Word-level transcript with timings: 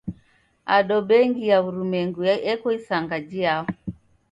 Ado 0.75 0.97
bengi 1.09 1.43
ya 1.51 1.57
w'urumwengu 1.63 2.21
eko 2.51 2.67
isanga 2.79 3.17
jiao? 3.29 3.65